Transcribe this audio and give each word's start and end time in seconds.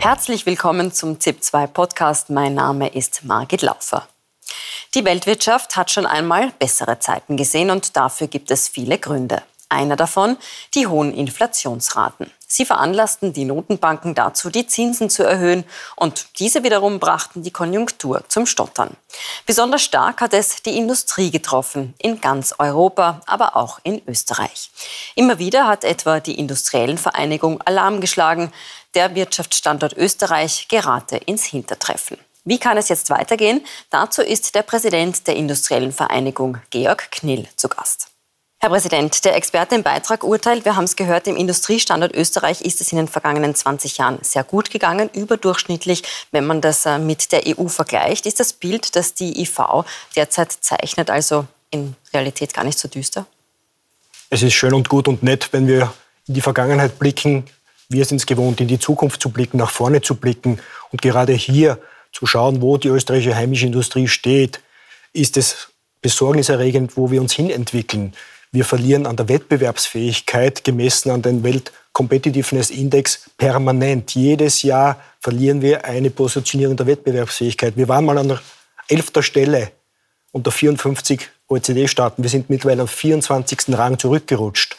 Herzlich 0.00 0.46
willkommen 0.46 0.92
zum 0.92 1.16
ZIP2 1.16 1.66
Podcast. 1.66 2.30
Mein 2.30 2.54
Name 2.54 2.88
ist 2.88 3.24
Margit 3.24 3.62
Laufer. 3.62 4.06
Die 4.94 5.04
Weltwirtschaft 5.04 5.76
hat 5.76 5.90
schon 5.90 6.06
einmal 6.06 6.52
bessere 6.60 7.00
Zeiten 7.00 7.36
gesehen 7.36 7.70
und 7.70 7.96
dafür 7.96 8.28
gibt 8.28 8.52
es 8.52 8.68
viele 8.68 8.98
Gründe. 8.98 9.42
Einer 9.68 9.96
davon 9.96 10.38
die 10.74 10.86
hohen 10.86 11.12
Inflationsraten. 11.12 12.30
Sie 12.46 12.64
veranlassten 12.64 13.34
die 13.34 13.44
Notenbanken 13.44 14.14
dazu, 14.14 14.48
die 14.48 14.66
Zinsen 14.66 15.10
zu 15.10 15.24
erhöhen 15.24 15.64
und 15.96 16.38
diese 16.38 16.64
wiederum 16.64 16.98
brachten 16.98 17.42
die 17.42 17.50
Konjunktur 17.50 18.24
zum 18.28 18.46
Stottern. 18.46 18.96
Besonders 19.44 19.82
stark 19.82 20.22
hat 20.22 20.32
es 20.32 20.62
die 20.62 20.78
Industrie 20.78 21.30
getroffen, 21.30 21.92
in 21.98 22.22
ganz 22.22 22.54
Europa, 22.56 23.20
aber 23.26 23.54
auch 23.56 23.80
in 23.82 24.00
Österreich. 24.06 24.70
Immer 25.14 25.38
wieder 25.38 25.66
hat 25.66 25.84
etwa 25.84 26.20
die 26.20 26.38
Industriellen 26.38 26.96
Vereinigung 26.96 27.60
Alarm 27.60 28.00
geschlagen, 28.00 28.50
der 28.94 29.14
Wirtschaftsstandort 29.14 29.96
Österreich 29.96 30.68
gerate 30.68 31.16
ins 31.16 31.44
Hintertreffen. 31.44 32.18
Wie 32.44 32.58
kann 32.58 32.78
es 32.78 32.88
jetzt 32.88 33.10
weitergehen? 33.10 33.64
Dazu 33.90 34.22
ist 34.22 34.54
der 34.54 34.62
Präsident 34.62 35.26
der 35.26 35.36
Industriellen 35.36 35.92
Vereinigung, 35.92 36.58
Georg 36.70 37.10
Knill, 37.10 37.46
zu 37.56 37.68
Gast. 37.68 38.08
Herr 38.60 38.70
Präsident, 38.70 39.24
der 39.24 39.36
Experte 39.36 39.76
im 39.76 39.84
Beitrag 39.84 40.24
urteilt, 40.24 40.64
wir 40.64 40.74
haben 40.74 40.84
es 40.84 40.96
gehört, 40.96 41.28
im 41.28 41.36
Industriestandort 41.36 42.12
Österreich 42.12 42.60
ist 42.62 42.80
es 42.80 42.90
in 42.90 42.98
den 42.98 43.06
vergangenen 43.06 43.54
20 43.54 43.98
Jahren 43.98 44.18
sehr 44.22 44.42
gut 44.42 44.70
gegangen, 44.70 45.08
überdurchschnittlich, 45.12 46.02
wenn 46.32 46.44
man 46.44 46.60
das 46.60 46.84
äh, 46.84 46.98
mit 46.98 47.30
der 47.30 47.42
EU 47.46 47.68
vergleicht. 47.68 48.26
Ist 48.26 48.40
das 48.40 48.52
Bild, 48.52 48.96
das 48.96 49.14
die 49.14 49.42
IV 49.42 49.84
derzeit 50.16 50.50
zeichnet, 50.50 51.08
also 51.08 51.46
in 51.70 51.94
Realität 52.12 52.52
gar 52.52 52.64
nicht 52.64 52.80
so 52.80 52.88
düster? 52.88 53.26
Es 54.28 54.42
ist 54.42 54.54
schön 54.54 54.74
und 54.74 54.88
gut 54.88 55.06
und 55.06 55.22
nett, 55.22 55.52
wenn 55.52 55.68
wir 55.68 55.92
in 56.26 56.34
die 56.34 56.40
Vergangenheit 56.40 56.98
blicken. 56.98 57.44
Wir 57.90 58.04
sind 58.04 58.18
es 58.18 58.26
gewohnt, 58.26 58.60
in 58.60 58.68
die 58.68 58.78
Zukunft 58.78 59.22
zu 59.22 59.30
blicken, 59.30 59.56
nach 59.56 59.70
vorne 59.70 60.02
zu 60.02 60.14
blicken. 60.14 60.60
Und 60.92 61.00
gerade 61.00 61.32
hier 61.32 61.78
zu 62.12 62.26
schauen, 62.26 62.60
wo 62.60 62.76
die 62.76 62.88
österreichische 62.88 63.34
heimische 63.34 63.66
Industrie 63.66 64.08
steht, 64.08 64.60
ist 65.14 65.38
es 65.38 65.68
besorgniserregend, 66.02 66.96
wo 66.98 67.10
wir 67.10 67.20
uns 67.20 67.32
hinentwickeln. 67.32 68.12
Wir 68.52 68.64
verlieren 68.64 69.06
an 69.06 69.16
der 69.16 69.28
Wettbewerbsfähigkeit 69.28 70.64
gemessen 70.64 71.10
an 71.10 71.22
den 71.22 71.42
Welt 71.42 71.72
Competitiveness 71.92 72.70
Index 72.70 73.30
permanent. 73.36 74.14
Jedes 74.14 74.62
Jahr 74.62 75.00
verlieren 75.20 75.62
wir 75.62 75.84
eine 75.84 76.10
Positionierung 76.10 76.76
der 76.76 76.86
Wettbewerbsfähigkeit. 76.86 77.76
Wir 77.76 77.88
waren 77.88 78.04
mal 78.04 78.18
an 78.18 78.28
der 78.28 78.40
11. 78.88 79.12
Stelle 79.20 79.72
unter 80.32 80.50
54 80.50 81.28
OECD-Staaten. 81.48 82.22
Wir 82.22 82.30
sind 82.30 82.50
mittlerweile 82.50 82.82
auf 82.82 82.90
24. 82.90 83.76
Rang 83.76 83.98
zurückgerutscht. 83.98 84.76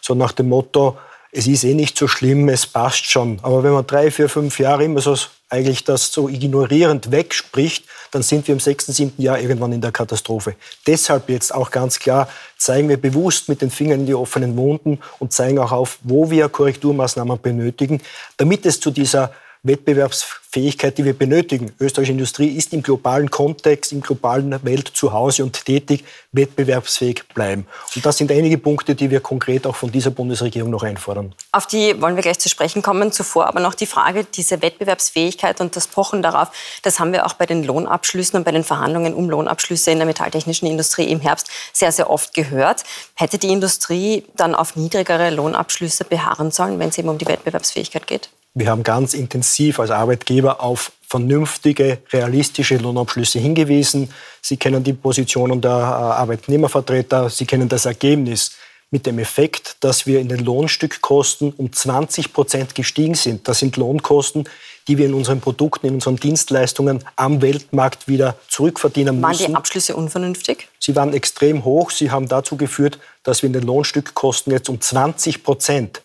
So 0.00 0.14
nach 0.14 0.32
dem 0.32 0.48
Motto, 0.48 0.98
es 1.32 1.46
ist 1.46 1.64
eh 1.64 1.74
nicht 1.74 1.96
so 1.98 2.08
schlimm, 2.08 2.48
es 2.48 2.66
passt 2.66 3.04
schon. 3.04 3.38
Aber 3.42 3.62
wenn 3.62 3.72
man 3.72 3.86
drei, 3.86 4.10
vier, 4.10 4.28
fünf 4.28 4.58
Jahre 4.58 4.84
immer 4.84 5.00
so 5.00 5.16
eigentlich 5.50 5.84
das 5.84 6.12
so 6.12 6.28
ignorierend 6.28 7.10
wegspricht, 7.10 7.84
dann 8.10 8.22
sind 8.22 8.46
wir 8.46 8.54
im 8.54 8.60
sechsten, 8.60 8.92
siebten 8.92 9.22
Jahr 9.22 9.38
irgendwann 9.38 9.72
in 9.72 9.80
der 9.80 9.92
Katastrophe. 9.92 10.54
Deshalb 10.86 11.28
jetzt 11.28 11.54
auch 11.54 11.70
ganz 11.70 11.98
klar, 11.98 12.28
zeigen 12.56 12.88
wir 12.88 12.98
bewusst 12.98 13.48
mit 13.48 13.62
den 13.62 13.70
Fingern 13.70 14.00
in 14.00 14.06
die 14.06 14.14
offenen 14.14 14.56
Wunden 14.56 14.98
und 15.18 15.32
zeigen 15.32 15.58
auch 15.58 15.72
auf, 15.72 15.98
wo 16.02 16.30
wir 16.30 16.48
Korrekturmaßnahmen 16.48 17.40
benötigen, 17.40 18.00
damit 18.36 18.66
es 18.66 18.80
zu 18.80 18.90
dieser 18.90 19.32
Wettbewerbsfähigkeit, 19.62 20.96
die 20.98 21.04
wir 21.04 21.12
benötigen. 21.12 21.72
Österreichische 21.80 22.12
Industrie 22.12 22.48
ist 22.48 22.72
im 22.72 22.82
globalen 22.82 23.30
Kontext, 23.30 23.92
im 23.92 24.00
globalen 24.00 24.62
Welt 24.64 24.90
zu 24.94 25.12
Hause 25.12 25.44
und 25.44 25.64
tätig, 25.64 26.04
wettbewerbsfähig 26.32 27.28
bleiben. 27.34 27.66
Und 27.94 28.06
das 28.06 28.18
sind 28.18 28.30
einige 28.30 28.58
Punkte, 28.58 28.94
die 28.94 29.10
wir 29.10 29.20
konkret 29.20 29.66
auch 29.66 29.76
von 29.76 29.90
dieser 29.90 30.10
Bundesregierung 30.10 30.70
noch 30.70 30.82
einfordern. 30.82 31.34
Auf 31.52 31.66
die 31.66 32.00
wollen 32.00 32.16
wir 32.16 32.22
gleich 32.22 32.38
zu 32.38 32.48
sprechen 32.48 32.82
kommen. 32.82 33.12
Zuvor 33.12 33.46
aber 33.46 33.60
noch 33.60 33.74
die 33.74 33.86
Frage, 33.86 34.24
diese 34.24 34.62
Wettbewerbsfähigkeit 34.62 35.60
und 35.60 35.74
das 35.76 35.86
Pochen 35.86 36.22
darauf, 36.22 36.50
das 36.82 37.00
haben 37.00 37.12
wir 37.12 37.26
auch 37.26 37.34
bei 37.34 37.46
den 37.46 37.64
Lohnabschlüssen 37.64 38.38
und 38.38 38.44
bei 38.44 38.52
den 38.52 38.64
Verhandlungen 38.64 39.14
um 39.14 39.28
Lohnabschlüsse 39.28 39.90
in 39.90 39.98
der 39.98 40.06
metalltechnischen 40.06 40.68
Industrie 40.68 41.10
im 41.10 41.20
Herbst 41.20 41.48
sehr, 41.72 41.92
sehr 41.92 42.10
oft 42.10 42.34
gehört. 42.34 42.84
Hätte 43.14 43.38
die 43.38 43.48
Industrie 43.48 44.24
dann 44.36 44.54
auf 44.54 44.76
niedrigere 44.76 45.30
Lohnabschlüsse 45.30 46.04
beharren 46.04 46.50
sollen, 46.50 46.78
wenn 46.78 46.90
es 46.90 46.98
eben 46.98 47.08
um 47.08 47.18
die 47.18 47.26
Wettbewerbsfähigkeit 47.26 48.06
geht? 48.06 48.30
Wir 48.54 48.70
haben 48.70 48.82
ganz 48.82 49.14
intensiv 49.14 49.78
als 49.78 49.90
Arbeitgeber 49.90 50.60
auf 50.62 50.92
vernünftige, 51.06 51.98
realistische 52.12 52.76
Lohnabschlüsse 52.76 53.38
hingewiesen. 53.38 54.10
Sie 54.42 54.56
kennen 54.56 54.84
die 54.84 54.92
Positionen 54.92 55.60
der 55.60 55.70
äh, 55.70 55.74
Arbeitnehmervertreter, 55.74 57.30
Sie 57.30 57.46
kennen 57.46 57.68
das 57.68 57.86
Ergebnis 57.86 58.52
mit 58.90 59.06
dem 59.06 59.18
Effekt, 59.18 59.76
dass 59.80 60.06
wir 60.06 60.18
in 60.18 60.28
den 60.28 60.44
Lohnstückkosten 60.44 61.52
um 61.52 61.72
20 61.72 62.32
Prozent 62.32 62.74
gestiegen 62.74 63.14
sind. 63.14 63.46
Das 63.46 63.58
sind 63.58 63.76
Lohnkosten, 63.76 64.48
die 64.86 64.96
wir 64.96 65.06
in 65.06 65.14
unseren 65.14 65.40
Produkten, 65.40 65.86
in 65.86 65.94
unseren 65.94 66.16
Dienstleistungen 66.16 67.04
am 67.16 67.42
Weltmarkt 67.42 68.08
wieder 68.08 68.36
zurückverdienen 68.48 69.20
müssen. 69.20 69.40
Waren 69.40 69.50
die 69.52 69.56
Abschlüsse 69.56 69.94
unvernünftig? 69.94 70.68
Sie 70.78 70.96
waren 70.96 71.12
extrem 71.12 71.64
hoch. 71.64 71.90
Sie 71.90 72.10
haben 72.10 72.28
dazu 72.28 72.56
geführt, 72.56 72.98
dass 73.22 73.42
wir 73.42 73.48
in 73.48 73.52
den 73.52 73.64
Lohnstückkosten 73.64 74.52
jetzt 74.52 74.70
um 74.70 74.80
20 74.80 75.42
Prozent 75.44 76.02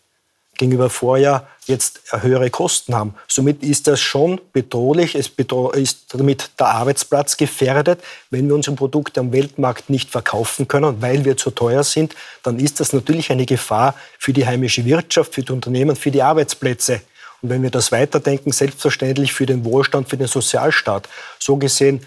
gegenüber 0.58 0.90
Vorjahr 0.90 1.48
jetzt 1.66 2.02
höhere 2.12 2.50
Kosten 2.50 2.96
haben. 2.96 3.16
Somit 3.28 3.64
ist 3.64 3.88
das 3.88 4.02
schon 4.02 4.42
bedrohlich. 4.52 5.16
Es 5.16 5.32
ist 5.74 6.14
damit 6.14 6.52
der 6.60 6.68
Arbeitsplatz 6.68 7.38
gefährdet. 7.38 8.02
Wenn 8.30 8.48
wir 8.48 8.56
unsere 8.56 8.76
Produkte 8.76 9.20
am 9.20 9.32
Weltmarkt 9.32 9.90
nicht 9.90 10.10
verkaufen 10.10 10.68
können, 10.68 11.02
weil 11.02 11.26
wir 11.26 11.38
zu 11.38 11.52
teuer 11.52 11.84
sind, 11.84 12.16
dann 12.44 12.60
ist 12.60 12.80
das 12.80 12.94
natürlich 12.94 13.32
eine 13.32 13.46
Gefahr 13.46 13.96
für 14.20 14.34
die 14.34 14.46
heimische 14.46 14.86
Wirtschaft, 14.86 15.34
für 15.34 15.44
die 15.44 15.52
Unternehmen, 15.52 15.96
für 15.96 16.12
die 16.12 16.22
Arbeitsplätze. 16.22 17.02
Und 17.42 17.50
wenn 17.50 17.62
wir 17.62 17.72
das 17.72 17.92
weiterdenken, 17.92 18.52
selbstverständlich 18.52 19.34
für 19.34 19.46
den 19.46 19.66
Wohlstand, 19.66 20.10
für 20.10 20.18
den 20.18 20.28
Sozialstaat. 20.28 21.10
So 21.40 21.58
gesehen 21.58 22.02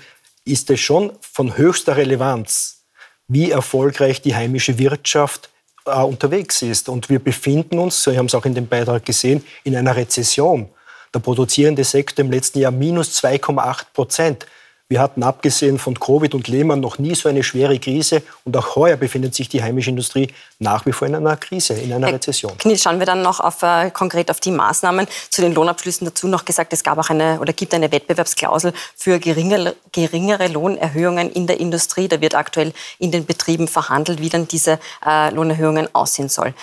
ist 0.45 0.71
es 0.71 0.81
schon 0.81 1.13
von 1.21 1.57
höchster 1.59 1.97
Relevanz, 1.97 2.85
wie 3.29 3.51
erfolgreich 3.51 4.23
die 4.23 4.35
heimische 4.35 4.79
Wirtschaft 4.79 5.51
äh, 5.87 6.03
unterwegs 6.03 6.63
ist. 6.63 6.89
Und 6.89 7.09
wir 7.09 7.19
befinden 7.19 7.79
uns, 7.79 8.03
Sie 8.03 8.17
haben 8.17 8.27
es 8.27 8.35
auch 8.35 8.45
in 8.45 8.55
dem 8.55 8.67
Beitrag 8.67 9.05
gesehen, 9.05 9.45
in 9.65 9.77
einer 9.77 9.97
Rezession. 9.97 10.69
Der 11.15 11.21
produzierende 11.21 11.85
Sektor 11.85 12.25
im 12.25 12.31
letzten 12.31 12.59
Jahr 12.59 12.73
minus 12.73 13.23
2,8 13.23 13.85
Prozent. 13.93 14.47
Wir 14.89 15.01
hatten 15.01 15.25
abgesehen 15.25 15.81
von 15.81 15.99
Covid 15.99 16.33
und 16.35 16.47
Lehman 16.47 16.79
noch 16.79 16.99
nie 16.99 17.17
so 17.17 17.29
eine 17.29 17.43
schwere 17.43 17.77
Krise. 17.81 18.23
Und 18.45 18.57
auch 18.57 18.77
heuer 18.77 18.97
befindet 18.97 19.35
sich 19.35 19.49
die 19.49 19.61
heimische 19.61 19.91
Industrie 19.91 20.29
nach 20.61 20.87
wie 20.87 20.93
vor 20.93 21.09
in 21.09 21.17
einer 21.17 21.37
Krise, 21.37 21.75
in 21.75 21.93
einer 21.93 22.13
Rezession. 22.13 22.57
Knill, 22.59 22.79
schauen 22.79 23.01
wir 23.01 23.07
dann 23.07 23.21
noch 23.21 23.41
auf, 23.41 23.65
äh, 23.65 23.91
konkret 23.91 24.31
auf 24.31 24.39
die 24.39 24.53
Maßnahmen. 24.53 25.09
Zu 25.29 25.43
den 25.43 25.55
Lohnabschlüssen 25.55 26.07
dazu 26.07 26.29
noch 26.29 26.45
gesagt, 26.45 26.73
es 26.73 26.85
gab 26.85 26.99
auch 26.99 27.11
eine 27.11 27.41
oder 27.41 27.53
gibt 27.53 27.75
eine 27.75 27.91
Wettbewerbsklausel 27.91 28.73
für 28.95 29.19
geringere, 29.19 29.75
geringere 29.91 30.47
Lohnerhöhungen 30.47 31.33
in 31.33 31.49
der 31.49 31.59
Industrie. 31.59 32.07
Da 32.07 32.21
wird 32.21 32.37
aktuell 32.37 32.73
in 33.01 33.11
den 33.11 33.27
Betrieben 33.27 33.67
verhandelt, 33.67 34.21
wie 34.21 34.29
dann 34.29 34.47
diese 34.47 34.79
äh, 35.05 35.31
Lohnerhöhungen 35.35 35.93
aussehen 35.97 36.29
soll. 36.29 36.55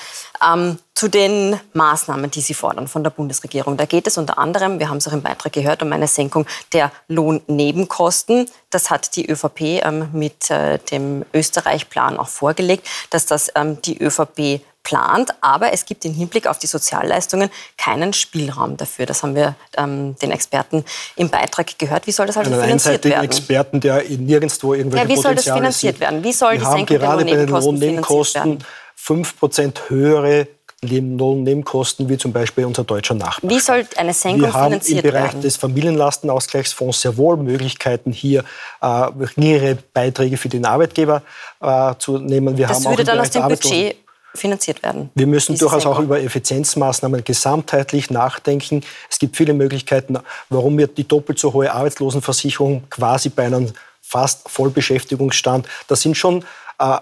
Ähm, 0.42 0.80
zu 0.96 1.08
den 1.08 1.60
Maßnahmen, 1.74 2.30
die 2.30 2.42
Sie 2.42 2.54
fordern 2.54 2.88
von 2.88 3.04
der 3.04 3.10
Bundesregierung. 3.10 3.78
Da 3.78 3.86
geht 3.86 4.08
es 4.08 4.18
unter 4.18 4.38
anderem, 4.38 4.80
wir 4.80 4.90
haben 4.90 4.98
es 4.98 5.08
auch 5.08 5.14
im 5.14 5.24
Beitrag 5.24 5.54
gehört, 5.54 5.82
um 5.82 5.92
eine 5.92 6.08
Senkung 6.08 6.46
der 6.72 6.92
Lohnnebenkosten. 7.08 8.48
Das 8.70 8.90
hat 8.90 9.16
die 9.16 9.30
ÖVP 9.30 9.84
ähm, 9.84 10.10
mit 10.14 10.52
äh, 10.52 10.78
dem 10.92 11.26
Österreich-Plan 11.34 12.18
auch 12.18 12.28
vorgelegt, 12.28 12.88
dass 13.10 13.26
das 13.26 13.52
ähm, 13.56 13.82
die 13.82 14.02
ÖVP 14.02 14.62
plant, 14.84 15.32
aber 15.42 15.72
es 15.72 15.86
gibt 15.86 16.04
im 16.06 16.14
Hinblick 16.14 16.46
auf 16.46 16.60
die 16.60 16.68
Sozialleistungen 16.68 17.50
keinen 17.78 18.14
Spielraum 18.14 18.78
dafür. 18.78 19.06
Das 19.06 19.24
haben 19.24 19.34
wir 19.34 19.56
ähm, 19.78 20.16
den 20.22 20.32
Experten 20.32 20.84
im 21.16 21.30
Beitrag 21.30 21.80
gehört. 21.80 22.06
Wie 22.06 22.12
soll 22.12 22.28
das 22.28 22.38
also 22.38 22.52
Einen 22.52 22.62
finanziert 22.62 23.06
werden? 23.06 23.24
Experten, 23.24 23.80
der 23.80 24.04
nirgendwo 24.10 24.74
irgendwelche 24.74 25.08
ja, 25.08 25.10
Wie 25.10 25.22
soll 25.22 25.36
das 25.36 25.46
finanziert 25.46 26.00
werden? 26.00 26.24
Wie 26.24 26.34
soll 26.34 26.54
wir 26.54 26.60
die 26.60 26.66
Senkung 26.66 27.00
der 27.00 27.00
Lohnnebenkosten, 27.00 27.74
Lohnnebenkosten 27.74 28.60
5% 29.02 29.90
höhere 29.90 30.48
Lohnnebenkosten 30.84 32.10
wie 32.10 32.18
zum 32.18 32.32
Beispiel 32.32 32.66
unser 32.66 32.84
deutscher 32.84 33.16
Nachbar. 33.16 33.50
Wie 33.50 33.60
soll 33.60 33.86
eine 33.98 34.14
Senkung 34.14 34.42
Wir 34.42 34.54
haben 34.54 34.72
finanziert 34.72 35.06
im 35.06 35.12
Bereich 35.12 35.24
werden? 35.24 35.42
des 35.42 35.58
Familienlastenausgleichsfonds 35.58 37.02
sehr 37.02 37.18
wohl 37.18 37.38
Möglichkeiten, 37.38 38.12
hier 38.12 38.44
äh, 38.82 39.08
geringere 39.18 39.78
Beiträge 39.94 40.38
für 40.38 40.50
den 40.50 40.66
Arbeitgeber 40.66 41.22
äh, 41.62 41.94
zu 41.98 42.18
nehmen. 42.18 42.58
Wir 42.58 42.68
das 42.68 42.86
würde 42.86 43.04
dann 43.04 43.20
aus 43.20 43.30
dem 43.30 43.48
Budget 43.48 43.98
finanziert 44.36 44.82
werden. 44.82 45.12
Wir 45.14 45.28
müssen 45.28 45.58
durchaus 45.58 45.84
Senkung. 45.84 46.00
auch 46.00 46.04
über 46.04 46.22
Effizienzmaßnahmen 46.22 47.24
gesamtheitlich 47.24 48.10
nachdenken. 48.10 48.82
Es 49.10 49.20
gibt 49.20 49.38
viele 49.38 49.54
Möglichkeiten, 49.54 50.18
warum 50.50 50.78
wir 50.78 50.88
die 50.88 51.08
doppelt 51.08 51.38
so 51.38 51.54
hohe 51.54 51.72
Arbeitslosenversicherung 51.72 52.84
quasi 52.90 53.30
bei 53.30 53.46
einem 53.46 53.72
fast 54.02 54.50
Vollbeschäftigungsstand, 54.50 55.68
das 55.88 56.02
sind 56.02 56.16
schon 56.16 56.46
äh, 56.80 56.98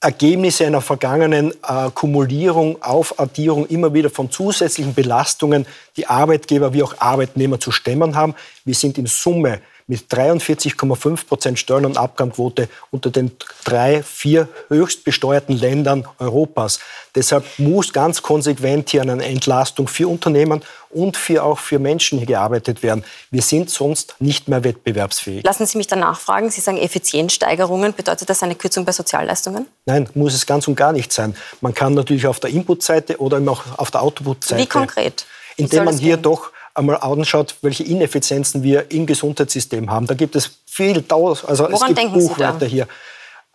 Ergebnisse 0.00 0.64
einer 0.64 0.80
vergangenen 0.80 1.52
äh, 1.66 1.90
Kumulierung, 1.92 2.80
Aufaddierung 2.82 3.66
immer 3.66 3.92
wieder 3.92 4.10
von 4.10 4.30
zusätzlichen 4.30 4.94
Belastungen, 4.94 5.66
die 5.96 6.06
Arbeitgeber 6.06 6.72
wie 6.72 6.84
auch 6.84 6.94
Arbeitnehmer 7.00 7.58
zu 7.58 7.72
stemmen 7.72 8.14
haben. 8.14 8.34
Wir 8.64 8.76
sind 8.76 8.96
in 8.96 9.06
Summe 9.06 9.60
mit 9.88 10.12
43,5 10.12 11.26
Prozent 11.26 11.58
Steuern- 11.58 11.86
und 11.86 11.96
Abgabenquote 11.96 12.68
unter 12.90 13.10
den 13.10 13.32
drei, 13.64 14.02
vier 14.02 14.48
höchst 14.68 15.02
besteuerten 15.02 15.56
Ländern 15.56 16.06
Europas. 16.18 16.78
Deshalb 17.14 17.44
muss 17.58 17.92
ganz 17.92 18.22
konsequent 18.22 18.90
hier 18.90 19.02
an 19.02 19.10
einer 19.10 19.24
Entlastung 19.24 19.88
für 19.88 20.06
Unternehmen 20.06 20.62
und 20.90 21.16
für, 21.16 21.42
auch 21.42 21.58
für 21.58 21.78
Menschen 21.78 22.18
hier 22.18 22.26
gearbeitet 22.26 22.82
werden. 22.82 23.02
Wir 23.30 23.42
sind 23.42 23.70
sonst 23.70 24.14
nicht 24.20 24.46
mehr 24.46 24.62
wettbewerbsfähig. 24.62 25.42
Lassen 25.42 25.66
Sie 25.66 25.78
mich 25.78 25.86
danach 25.86 26.20
fragen. 26.20 26.50
Sie 26.50 26.60
sagen 26.60 26.78
Effizienzsteigerungen. 26.78 27.94
Bedeutet 27.94 28.28
das 28.28 28.42
eine 28.42 28.54
Kürzung 28.54 28.84
bei 28.84 28.92
Sozialleistungen? 28.92 29.66
Nein, 29.86 30.08
muss 30.14 30.34
es 30.34 30.46
ganz 30.46 30.68
und 30.68 30.76
gar 30.76 30.92
nicht 30.92 31.12
sein. 31.12 31.34
Man 31.62 31.72
kann 31.72 31.94
natürlich 31.94 32.26
auf 32.26 32.40
der 32.40 32.50
Inputseite 32.50 33.18
oder 33.20 33.40
auch 33.50 33.64
auf 33.78 33.90
der 33.90 34.02
Outputseite. 34.02 34.62
Wie 34.62 34.66
konkret? 34.66 35.26
Indem 35.56 35.84
man 35.84 35.96
hier 35.96 36.16
gehen? 36.16 36.22
doch 36.22 36.52
einmal 36.78 36.96
anschaut, 36.98 37.56
welche 37.62 37.82
Ineffizienzen 37.82 38.62
wir 38.62 38.90
im 38.90 39.06
Gesundheitssystem 39.06 39.90
haben. 39.90 40.06
Da 40.06 40.14
gibt 40.14 40.36
es 40.36 40.50
viel, 40.66 41.04
also 41.08 41.64
Woran 41.64 41.72
es 41.72 41.86
gibt 41.86 41.98
denken 41.98 42.14
Buchwörter 42.14 42.66
hier. 42.66 42.86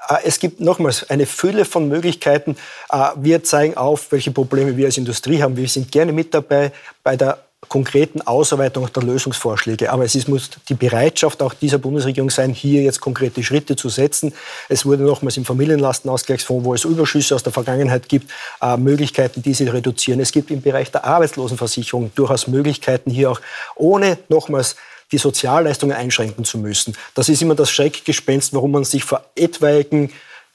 Äh, 0.10 0.18
es 0.26 0.40
gibt 0.40 0.60
nochmals 0.60 1.10
eine 1.10 1.26
Fülle 1.26 1.66
von 1.66 1.88
Möglichkeiten. 1.88 2.58
Äh, 2.92 3.10
wir 3.16 3.44
zeigen 3.44 3.78
auf, 3.78 4.12
welche 4.12 4.32
Probleme 4.32 4.78
wir 4.78 4.86
als 4.86 4.98
Industrie 4.98 5.42
haben. 5.42 5.58
Wir 5.58 5.68
sind 5.68 5.92
gerne 5.92 6.12
mit 6.12 6.34
dabei 6.34 6.72
bei 7.04 7.16
der 7.16 7.40
konkreten 7.68 8.22
Ausarbeitung 8.22 8.92
der 8.92 9.04
Lösungsvorschläge. 9.04 9.92
Aber 9.92 10.06
es 10.06 10.16
ist, 10.16 10.28
muss 10.28 10.50
die 10.70 10.74
Bereitschaft 10.74 11.42
auch 11.42 11.54
dieser 11.54 11.78
Bundesregierung 11.78 12.30
sein, 12.30 12.52
hier 12.52 12.84
jetzt 12.84 13.02
konkrete 13.02 13.44
Schritte 13.44 13.76
zu 13.76 13.90
setzen. 13.90 14.34
Es 14.70 14.86
wurde 14.86 15.04
nochmals 15.04 15.38
im 15.38 15.46
Familienlastenausgleichsfonds, 15.46 16.66
wo 16.66 16.74
es 16.74 16.84
Überschüsse 16.84 17.36
aus 17.36 17.44
der 17.44 17.54
Vergangenheit 17.54 18.10
gibt, 18.10 18.32
äh, 18.62 18.78
Möglichkeiten, 18.78 19.42
diese 19.42 19.72
reduzieren. 19.72 20.20
Es 20.20 20.32
gibt 20.32 20.52
im 20.52 20.62
Bereich 20.62 20.92
der 20.92 21.06
Arbeitslosenversicherung 21.06 22.12
durchaus 22.16 22.48
Möglichkeiten, 22.48 23.12
hier 23.12 23.32
auch 23.32 23.42
ohne 23.76 24.18
nochmals 24.30 24.76
die 25.12 25.18
Sozialleistungen 25.18 25.96
einschränken 25.96 26.44
zu 26.44 26.58
müssen. 26.58 26.96
Das 27.14 27.30
ist 27.30 27.42
immer 27.42 27.56
das 27.56 27.72
Schreckgespenst, 27.72 28.54
warum 28.54 28.72
man 28.72 28.84
sich 28.84 29.04
vor 29.04 29.24
etwaigen 29.36 30.12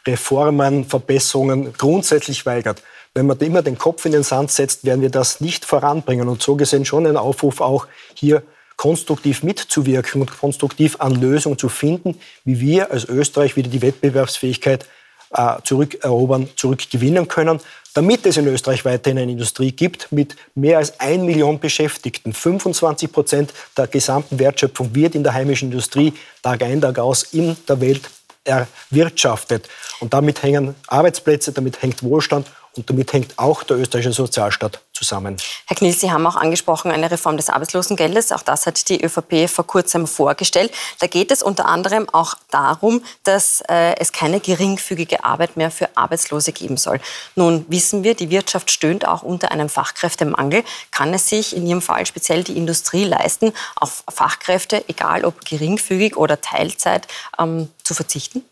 Reformen, 0.09 0.85
Verbesserungen 0.85 1.73
grundsätzlich 1.77 2.47
weigert. 2.47 2.83
Wenn 3.15 3.27
man 3.27 3.39
immer 3.39 3.63
den 3.63 3.79
Kopf 3.79 4.05
in 4.05 4.13
den 4.13 4.23
Sand 4.23 4.51
setzt, 4.51 4.85
werden 4.85 5.03
wir 5.03 5.11
das 5.11 5.41
nicht 5.41 5.65
voranbringen. 5.65 6.29
Und 6.29 6.43
so 6.43 6.57
gesehen 6.57 6.85
schon 6.85 7.07
ein 7.07 7.17
Aufruf 7.17 7.61
auch 7.61 7.87
hier 8.15 8.43
konstruktiv 8.77 9.43
mitzuwirken 9.43 10.21
und 10.21 10.39
konstruktiv 10.39 10.97
an 11.01 11.15
Lösungen 11.21 11.59
zu 11.59 11.69
finden, 11.69 12.21
wie 12.45 12.61
wir 12.61 12.91
als 12.91 13.05
Österreich 13.05 13.57
wieder 13.57 13.69
die 13.69 13.83
Wettbewerbsfähigkeit 13.83 14.87
äh, 15.31 15.57
zurückerobern, 15.65 16.49
zurückgewinnen 16.57 17.29
können, 17.29 17.61
damit 17.93 18.25
es 18.25 18.37
in 18.37 18.47
Österreich 18.47 18.85
weiterhin 18.85 19.19
eine 19.19 19.33
Industrie 19.33 19.73
gibt 19.73 20.13
mit 20.13 20.37
mehr 20.55 20.79
als 20.79 21.01
1 21.01 21.25
Million 21.25 21.59
Beschäftigten. 21.59 22.33
25 22.33 23.11
Prozent 23.11 23.53
der 23.77 23.89
gesamten 23.89 24.39
Wertschöpfung 24.39 24.95
wird 24.95 25.17
in 25.17 25.25
der 25.25 25.35
heimischen 25.35 25.71
Industrie 25.71 26.15
Tag 26.43 26.63
ein, 26.63 26.81
Tag 26.81 26.99
aus 27.01 27.25
in 27.25 27.57
der 27.69 27.81
Welt 27.81 28.09
erwirtschaftet. 28.49 29.69
Und 30.01 30.13
damit 30.15 30.43
hängen 30.43 30.75
Arbeitsplätze, 30.87 31.53
damit 31.53 31.83
hängt 31.83 32.03
Wohlstand 32.03 32.47
und 32.79 32.89
damit 32.89 33.13
hängt 33.13 33.39
auch 33.39 33.65
der 33.65 33.77
österreichische 33.77 34.13
Sozialstaat 34.13 34.81
zusammen. 34.93 35.37
Herr 35.67 35.77
Knill, 35.77 35.93
Sie 35.93 36.13
haben 36.13 36.27
auch 36.27 36.37
angesprochen 36.37 36.91
eine 36.93 37.11
Reform 37.11 37.37
des 37.37 37.51
Arbeitslosengeldes. 37.51 38.33
Auch 38.33 38.43
das 38.43 38.67
hat 38.67 38.89
die 38.89 39.05
ÖVP 39.05 39.51
vor 39.51 39.67
kurzem 39.67 40.07
vorgestellt. 40.07 40.73
Da 41.01 41.09
geht 41.09 41.31
es 41.33 41.43
unter 41.43 41.67
anderem 41.67 42.09
auch 42.09 42.35
darum, 42.51 43.03
dass 43.25 43.63
äh, 43.69 43.97
es 43.99 44.13
keine 44.13 44.39
geringfügige 44.41 45.25
Arbeit 45.25 45.57
mehr 45.57 45.71
für 45.71 45.89
Arbeitslose 45.97 46.53
geben 46.53 46.77
soll. 46.77 47.01
Nun 47.35 47.67
wissen 47.69 48.05
wir, 48.05 48.15
die 48.15 48.31
Wirtschaft 48.31 48.71
stöhnt 48.71 49.07
auch 49.07 49.23
unter 49.23 49.51
einem 49.51 49.69
Fachkräftemangel. 49.69 50.63
Kann 50.93 51.13
es 51.13 51.29
sich 51.29 51.57
in 51.57 51.67
Ihrem 51.67 51.83
Fall 51.83 52.07
speziell 52.07 52.45
die 52.45 52.57
Industrie 52.57 53.05
leisten, 53.05 53.53
auf 53.75 54.05
Fachkräfte, 54.09 54.85
egal 54.89 55.25
ob 55.25 55.45
geringfügig 55.45 56.17
oder 56.17 56.41
Teilzeit, 56.41 57.09
ähm, 57.39 57.69
zu 57.83 57.95
verzichten? 57.95 58.45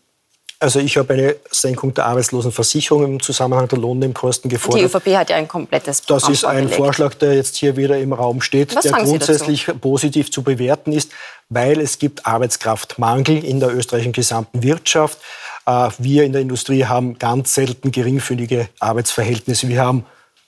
Also 0.59 0.79
ich 0.79 0.97
habe 0.97 1.13
eine 1.13 1.35
Senkung 1.51 1.93
der 1.93 2.05
Arbeitslosenversicherung 2.05 3.03
im 3.03 3.19
Zusammenhang 3.21 3.67
der 3.67 3.77
Lohnnebenkosten 3.77 4.49
gefordert. 4.49 4.81
Die 4.81 4.85
ÖVP 4.85 5.15
hat 5.15 5.29
ja 5.29 5.35
ein 5.35 5.47
komplettes 5.47 6.01
Programm 6.01 6.19
Das 6.19 6.29
ist 6.29 6.45
ein 6.45 6.51
vorgelegt. 6.51 6.75
Vorschlag, 6.75 7.13
der 7.13 7.35
jetzt 7.35 7.57
hier 7.57 7.77
wieder 7.77 7.99
im 7.99 8.11
Raum 8.11 8.41
steht, 8.41 8.75
Was 8.75 8.83
der 8.83 8.93
grundsätzlich 8.93 9.67
positiv 9.79 10.31
zu 10.31 10.41
bewerten 10.41 10.93
ist, 10.93 11.11
weil 11.49 11.79
es 11.79 11.99
gibt 11.99 12.25
Arbeitskraftmangel 12.25 13.43
in 13.43 13.59
der 13.59 13.75
österreichischen 13.75 14.13
gesamten 14.13 14.63
Wirtschaft. 14.63 15.19
Äh, 15.67 15.89
wir 15.99 16.23
in 16.23 16.31
der 16.31 16.41
Industrie 16.41 16.85
haben 16.85 17.19
ganz 17.19 17.53
selten 17.53 17.91
geringfügige 17.91 18.67
Arbeitsverhältnisse. 18.79 19.67
Wir 19.67 19.81
haben 19.81 20.05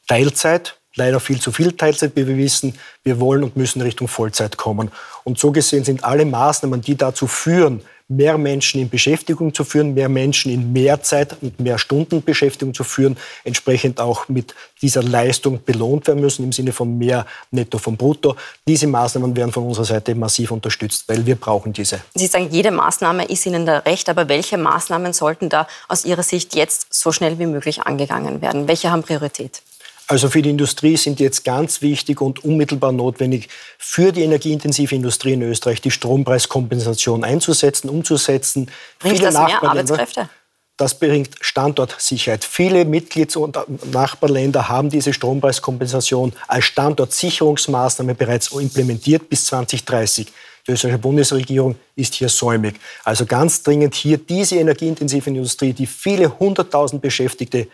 Teilzeit, 0.08 0.76
leider 0.96 1.20
viel 1.20 1.40
zu 1.40 1.52
viel 1.52 1.74
Teilzeit, 1.74 2.14
wie 2.16 2.26
wir 2.26 2.38
wissen. 2.38 2.80
Wir 3.04 3.20
wollen 3.20 3.44
und 3.44 3.56
müssen 3.56 3.80
Richtung 3.84 4.08
Vollzeit 4.08 4.58
kommen. 4.58 4.90
Und 5.24 5.38
so 5.38 5.52
gesehen 5.52 5.84
sind 5.84 6.04
alle 6.04 6.26
Maßnahmen, 6.26 6.82
die 6.82 6.98
dazu 6.98 7.28
führen, 7.28 7.82
mehr 8.10 8.38
Menschen 8.38 8.82
in 8.82 8.90
Beschäftigung 8.90 9.54
zu 9.54 9.64
führen, 9.64 9.94
mehr 9.94 10.10
Menschen 10.10 10.52
in 10.52 10.74
mehr 10.74 11.02
Zeit 11.02 11.38
und 11.42 11.60
mehr 11.60 11.78
Stunden 11.78 12.24
Beschäftigung 12.24 12.74
zu 12.74 12.84
führen, 12.84 13.16
entsprechend 13.44 14.00
auch 14.00 14.28
mit 14.28 14.56
dieser 14.82 15.04
Leistung 15.04 15.64
belohnt 15.64 16.08
werden 16.08 16.20
müssen 16.20 16.44
im 16.44 16.52
Sinne 16.52 16.74
von 16.74 16.98
mehr 16.98 17.26
Netto 17.52 17.78
vom 17.78 17.96
Brutto. 17.96 18.36
Diese 18.68 18.88
Maßnahmen 18.88 19.36
werden 19.36 19.52
von 19.52 19.66
unserer 19.66 19.86
Seite 19.86 20.16
massiv 20.16 20.52
unterstützt, 20.52 21.06
weil 21.08 21.26
wir 21.26 21.36
brauchen 21.36 21.72
diese. 21.72 22.02
Sie 22.16 22.28
sagen, 22.28 22.50
jede 22.52 22.72
Maßnahme 22.72 23.26
ist 23.26 23.46
Ihnen 23.46 23.66
da 23.66 23.80
recht, 23.80 24.10
aber 24.10 24.28
welche 24.28 24.58
Maßnahmen 24.58 25.14
sollten 25.14 25.50
da 25.50 25.68
aus 25.88 26.04
Ihrer 26.04 26.24
Sicht 26.24 26.56
jetzt 26.56 26.92
so 26.94 27.12
schnell 27.12 27.38
wie 27.38 27.46
möglich 27.46 27.84
angegangen 27.84 28.42
werden? 28.42 28.68
Welche 28.68 28.92
haben 28.92 29.04
Priorität? 29.04 29.62
Also 30.12 30.28
für 30.28 30.42
die 30.42 30.50
Industrie 30.50 30.98
sind 30.98 31.20
jetzt 31.20 31.46
ganz 31.46 31.84
wichtig 31.84 32.20
und 32.20 32.44
unmittelbar 32.44 32.92
notwendig, 32.92 33.48
für 33.78 34.12
die 34.12 34.24
energieintensive 34.24 34.96
Industrie 34.96 35.34
in 35.34 35.44
Österreich 35.44 35.82
die 35.82 35.92
Strompreiskompensation 35.92 37.24
einzusetzen, 37.24 37.90
umzusetzen. 37.90 38.72
Bringt 38.98 39.18
Viele 39.18 39.32
das 39.32 39.36
mehr 39.36 39.64
Arbeitskräfte? 39.64 40.28
Das 40.78 40.98
bringt 40.98 41.36
Standortsicherheit. 41.42 42.44
Viele 42.44 42.86
Mitglieds- 42.86 43.36
und 43.36 43.56
Nachbarländer 43.94 44.68
haben 44.68 44.90
diese 44.90 45.14
Strompreiskompensation 45.14 46.34
als 46.48 46.66
Standortsicherungsmaßnahme 46.66 48.16
bereits 48.16 48.48
implementiert 48.48 49.30
bis 49.30 49.46
2030. 49.46 50.26
Die 50.66 50.72
österreichische 50.72 51.02
Bundesregierung 51.02 51.76
ist 51.96 52.16
hier 52.16 52.30
säumig. 52.30 52.80
Also 53.04 53.28
ganz 53.28 53.62
dringend 53.62 53.94
hier 53.94 54.18
diese 54.18 54.56
energieintensive 54.56 55.30
Industrie, 55.30 55.74
die 55.74 55.86
viele 55.86 56.40
hunderttausend 56.40 57.00
Beschäftigte 57.00 57.68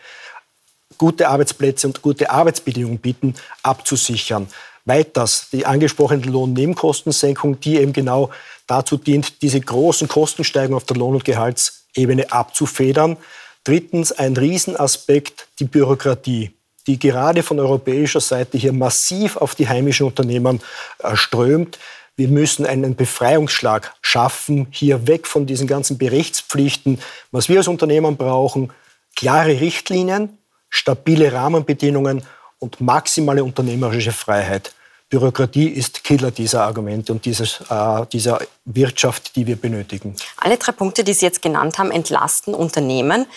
gute 0.98 1.28
Arbeitsplätze 1.28 1.88
und 1.88 2.02
gute 2.02 2.30
Arbeitsbedingungen 2.30 3.00
bieten, 3.00 3.36
abzusichern. 3.64 4.48
Weiters 4.86 5.48
die 5.52 5.66
angesprochene 5.66 6.26
Lohnnebenkostensenkung, 6.26 7.60
die 7.60 7.78
eben 7.78 7.94
genau 7.94 8.30
dazu 8.68 8.98
dient, 8.98 9.42
diese 9.42 9.60
großen 9.60 10.08
Kostensteigerungen 10.08 10.78
auf 10.78 10.86
der 10.86 10.98
Lohn- 10.98 11.16
und 11.16 11.26
Gehaltsebene 11.26 12.32
abzufedern. 12.32 13.18
Drittens 13.64 14.12
ein 14.12 14.38
Riesenaspekt, 14.38 15.48
die 15.60 15.66
Bürokratie, 15.66 16.52
die 16.86 17.00
gerade 17.00 17.42
von 17.42 17.60
europäischer 17.60 18.22
Seite 18.22 18.58
hier 18.58 18.74
massiv 18.74 19.38
auf 19.38 19.56
die 19.56 19.68
heimischen 19.68 20.06
Unternehmen 20.06 20.62
äh, 21.00 21.16
strömt. 21.16 21.80
Wir 22.16 22.28
müssen 22.28 22.66
einen 22.66 22.96
Befreiungsschlag 22.96 23.94
schaffen, 24.02 24.68
hier 24.70 25.08
weg 25.08 25.28
von 25.28 25.48
diesen 25.48 25.68
ganzen 25.68 25.98
Berichtspflichten. 25.98 27.00
Was 27.32 27.50
wir 27.50 27.58
als 27.58 27.68
Unternehmen 27.68 28.18
brauchen, 28.18 28.72
klare 29.16 29.60
Richtlinien, 29.60 30.38
stabile 30.70 31.32
Rahmenbedingungen 31.32 32.24
und 32.60 32.82
maximale 32.82 33.44
unternehmerische 33.44 34.12
Freiheit. 34.12 34.74
Bürokratie 35.10 35.68
ist 35.68 36.04
Killer 36.04 36.32
dieser 36.32 36.64
Argumente 36.64 37.14
und 37.14 37.24
dieses, 37.26 37.62
äh, 37.70 38.06
dieser 38.12 38.40
Wirtschaft, 38.66 39.36
die 39.36 39.46
wir 39.46 39.56
benötigen. 39.56 40.16
Alle 40.38 40.58
drei 40.58 40.72
Punkte, 40.72 41.04
die 41.04 41.14
Sie 41.14 41.26
jetzt 41.26 41.42
genannt 41.42 41.78
haben, 41.78 41.92
entlasten 41.92 42.56
Unternehmen. 42.56 43.28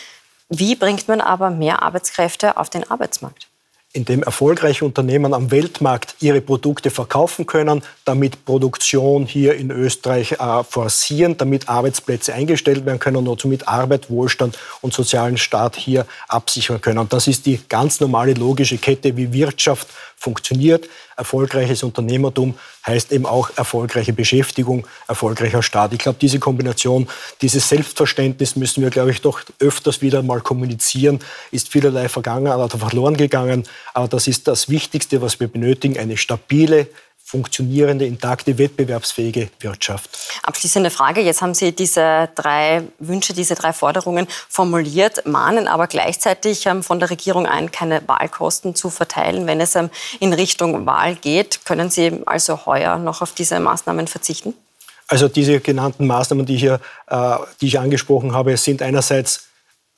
Wie 0.49 0.75
bringt 0.77 1.09
man 1.09 1.21
aber 1.21 1.51
mehr 1.51 1.83
Arbeitskräfte 1.83 2.57
auf 2.57 2.71
den 2.71 2.91
Arbeitsmarkt? 2.91 3.49
In 3.99 4.05
dem 4.05 4.23
erfolgreiche 4.23 4.85
Unternehmen 4.85 5.35
am 5.35 5.50
Weltmarkt 5.50 6.14
ihre 6.21 6.40
Produkte 6.40 6.88
verkaufen 6.88 7.47
können, 7.47 7.83
damit 8.05 8.45
Produktion 8.45 9.26
hier 9.26 9.57
in 9.57 9.73
Österreich 9.73 10.33
äh, 10.38 10.62
forcieren, 10.62 11.37
damit 11.37 11.69
Arbeitsplätze 11.69 12.33
eingestellt 12.33 12.87
werden 12.87 13.00
können 13.00 13.26
und 13.26 13.40
somit 13.40 13.67
Arbeit, 13.67 14.09
Wohlstand 14.09 14.57
und 14.83 14.95
sozialen 14.95 15.37
Staat 15.37 15.75
hier 15.75 16.07
absichern 16.28 16.81
können. 16.81 17.09
Das 17.09 17.26
ist 17.26 17.45
die 17.47 17.59
ganz 17.69 17.99
normale 17.99 18.35
logische 18.35 18.78
Kette, 18.78 19.17
wie 19.17 19.33
Wirtschaft 19.33 19.88
funktioniert. 20.17 20.88
Erfolgreiches 21.17 21.83
Unternehmertum 21.83 22.55
heißt 22.88 23.12
eben 23.12 23.26
auch 23.26 23.50
erfolgreiche 23.57 24.12
Beschäftigung, 24.12 24.87
erfolgreicher 25.07 25.62
Staat. 25.62 25.92
Ich 25.92 25.99
glaube, 25.99 26.18
diese 26.21 26.38
Kombination, 26.38 27.09
dieses 27.42 27.68
Selbstverständnis 27.68 28.57
müssen 28.57 28.83
wir, 28.83 28.90
glaube 28.90 29.11
ich, 29.11 29.21
doch 29.21 29.40
öfters 29.61 30.02
wieder 30.02 30.23
mal 30.23 30.40
kommunizieren. 30.40 31.21
Ist 31.50 31.68
vielerlei 31.68 32.09
vergangen 32.09 32.52
oder 32.52 32.68
verloren 32.76 33.16
gegangen. 33.16 33.64
Aber 33.95 34.09
das 34.09 34.26
ist 34.26 34.49
das 34.49 34.68
Wichtigste, 34.68 35.23
was 35.23 35.38
wir 35.38 35.49
benötigen, 35.49 35.99
eine 35.99 36.16
stabile, 36.16 36.88
funktionierende, 37.29 38.07
intakte, 38.07 38.57
wettbewerbsfähige 38.57 39.51
Wirtschaft. 39.61 40.09
Abschließende 40.45 40.89
Frage. 40.89 41.21
Jetzt 41.21 41.43
haben 41.43 41.53
Sie 41.53 41.73
diese 41.73 42.31
drei 42.35 42.85
Wünsche, 42.99 43.35
diese 43.35 43.55
drei 43.55 43.75
Forderungen 43.75 44.27
formuliert, 44.49 45.27
mahnen 45.27 45.69
aber 45.69 45.89
gleichzeitig 45.89 46.65
ähm, 46.65 46.83
von 46.83 47.01
der 47.01 47.11
Regierung 47.11 47.45
ein, 47.45 47.71
keine 47.71 48.01
Wahlkosten 48.09 48.75
zu 48.75 48.89
verteilen. 48.89 49.47
Wenn 49.47 49.61
es 49.61 49.77
ähm, 49.77 49.91
in 50.21 50.33
Richtung 50.33 50.87
Wahl 50.87 51.17
geht, 51.17 51.67
können 51.67 51.91
Sie 51.91 52.23
also 52.25 52.65
heuer 52.65 52.97
noch 52.97 53.21
auf 53.21 53.35
diese 53.35 53.61
Maßnahmen 53.61 54.07
verzichten? 54.07 54.55
Also 55.07 55.29
diese 55.29 55.61
genannten 55.61 56.07
Maßnahmen, 56.07 56.47
die 56.47 56.55
ich, 56.55 56.63
hier, 56.63 56.81
äh, 57.09 57.37
die 57.61 57.67
ich 57.67 57.79
angesprochen 57.79 58.33
habe, 58.33 58.57
sind 58.57 58.81
einerseits 58.81 59.49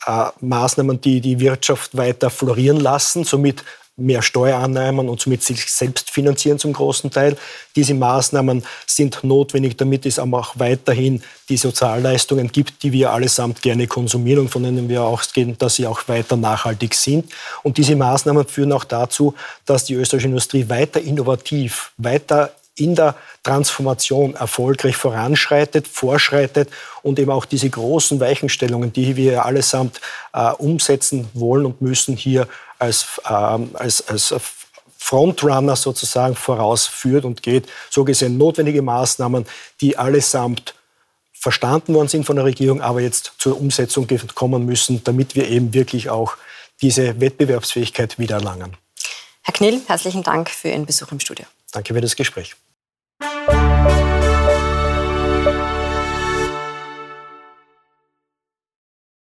äh, 0.04 0.30
Maßnahmen, 0.40 1.00
die 1.00 1.20
die 1.20 1.38
Wirtschaft 1.38 1.96
weiter 1.96 2.28
florieren 2.28 2.80
lassen, 2.80 3.22
somit 3.22 3.62
mehr 4.00 4.22
Steuereinnahmen 4.22 5.08
und 5.08 5.20
somit 5.20 5.42
sich 5.42 5.70
selbst 5.70 6.10
finanzieren 6.10 6.58
zum 6.58 6.72
großen 6.72 7.10
Teil. 7.10 7.36
Diese 7.76 7.94
Maßnahmen 7.94 8.64
sind 8.86 9.22
notwendig, 9.22 9.76
damit 9.76 10.06
es 10.06 10.18
aber 10.18 10.38
auch 10.38 10.54
weiterhin 10.58 11.22
die 11.48 11.56
Sozialleistungen 11.56 12.50
gibt, 12.50 12.82
die 12.82 12.92
wir 12.92 13.12
allesamt 13.12 13.62
gerne 13.62 13.86
konsumieren 13.86 14.40
und 14.40 14.48
von 14.48 14.62
denen 14.62 14.88
wir 14.88 15.02
ausgehen, 15.02 15.56
dass 15.58 15.76
sie 15.76 15.86
auch 15.86 16.08
weiter 16.08 16.36
nachhaltig 16.36 16.94
sind. 16.94 17.32
Und 17.62 17.76
diese 17.76 17.96
Maßnahmen 17.96 18.46
führen 18.46 18.72
auch 18.72 18.84
dazu, 18.84 19.34
dass 19.66 19.84
die 19.84 19.94
österreichische 19.94 20.28
Industrie 20.28 20.68
weiter 20.68 21.00
innovativ, 21.00 21.92
weiter 21.96 22.52
in 22.76 22.94
der 22.94 23.14
Transformation 23.42 24.34
erfolgreich 24.34 24.96
voranschreitet, 24.96 25.86
vorschreitet 25.86 26.70
und 27.02 27.18
eben 27.18 27.30
auch 27.30 27.44
diese 27.44 27.68
großen 27.68 28.18
Weichenstellungen, 28.20 28.92
die 28.92 29.16
wir 29.16 29.44
allesamt 29.44 30.00
äh, 30.32 30.50
umsetzen 30.52 31.28
wollen 31.34 31.66
und 31.66 31.82
müssen, 31.82 32.16
hier 32.16 32.48
als, 32.80 33.20
ähm, 33.28 33.70
als, 33.74 34.06
als 34.08 34.34
Frontrunner 34.98 35.76
sozusagen 35.76 36.36
vorausführt 36.36 37.24
und 37.24 37.42
geht. 37.42 37.68
So 37.90 38.04
gesehen 38.04 38.36
notwendige 38.36 38.82
Maßnahmen, 38.82 39.46
die 39.80 39.96
allesamt 39.96 40.74
verstanden 41.32 41.94
worden 41.94 42.08
sind 42.08 42.24
von 42.26 42.36
der 42.36 42.44
Regierung, 42.44 42.82
aber 42.82 43.00
jetzt 43.00 43.32
zur 43.38 43.58
Umsetzung 43.58 44.06
kommen 44.34 44.66
müssen, 44.66 45.02
damit 45.04 45.34
wir 45.34 45.48
eben 45.48 45.72
wirklich 45.72 46.10
auch 46.10 46.36
diese 46.82 47.18
Wettbewerbsfähigkeit 47.20 48.18
wiedererlangen. 48.18 48.76
Herr 49.42 49.54
Knill, 49.54 49.80
herzlichen 49.86 50.22
Dank 50.22 50.50
für 50.50 50.68
Ihren 50.68 50.84
Besuch 50.84 51.10
im 51.12 51.20
Studio. 51.20 51.46
Danke 51.72 51.94
für 51.94 52.00
das 52.00 52.14
Gespräch. 52.14 52.54